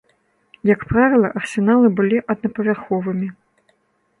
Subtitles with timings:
[0.69, 3.27] Як правіла арсеналы былі аднапавярховымі.